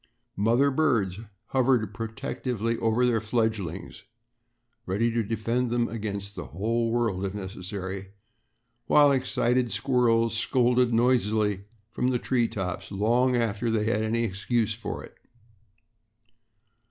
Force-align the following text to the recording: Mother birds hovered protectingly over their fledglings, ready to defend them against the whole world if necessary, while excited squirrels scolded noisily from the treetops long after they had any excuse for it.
Mother 0.35 0.71
birds 0.71 1.19
hovered 1.49 1.93
protectingly 1.93 2.75
over 2.79 3.05
their 3.05 3.21
fledglings, 3.21 4.01
ready 4.87 5.11
to 5.11 5.21
defend 5.21 5.69
them 5.69 5.87
against 5.87 6.33
the 6.33 6.47
whole 6.47 6.89
world 6.89 7.23
if 7.23 7.35
necessary, 7.35 8.07
while 8.87 9.11
excited 9.11 9.71
squirrels 9.71 10.35
scolded 10.35 10.91
noisily 10.91 11.65
from 11.91 12.07
the 12.07 12.17
treetops 12.17 12.89
long 12.91 13.37
after 13.37 13.69
they 13.69 13.83
had 13.83 14.01
any 14.01 14.23
excuse 14.23 14.73
for 14.73 15.03
it. 15.03 15.15